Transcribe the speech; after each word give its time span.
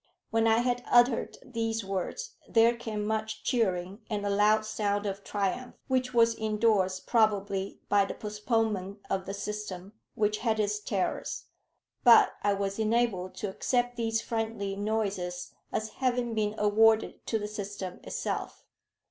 When 0.31 0.47
I 0.47 0.61
had 0.61 0.81
uttered 0.87 1.37
these 1.45 1.85
words 1.85 2.31
there 2.49 2.75
came 2.75 3.05
much 3.05 3.43
cheering 3.43 4.01
and 4.09 4.25
a 4.25 4.31
loud 4.31 4.65
sound 4.65 5.05
of 5.05 5.23
triumph, 5.23 5.75
which 5.87 6.11
was 6.11 6.33
indorsed 6.33 7.05
probably 7.05 7.81
by 7.87 8.05
the 8.05 8.15
postponement 8.15 8.97
of 9.11 9.27
the 9.27 9.33
system, 9.35 9.93
which 10.15 10.39
had 10.39 10.59
its 10.59 10.79
terrors; 10.79 11.45
but 12.03 12.33
I 12.41 12.55
was 12.55 12.79
enabled 12.79 13.35
to 13.35 13.49
accept 13.51 13.95
these 13.95 14.21
friendly 14.23 14.75
noises 14.75 15.53
as 15.71 15.89
having 15.89 16.33
been 16.33 16.55
awarded 16.57 17.23
to 17.27 17.37
the 17.37 17.47
system 17.47 17.99
itself. 18.01 18.65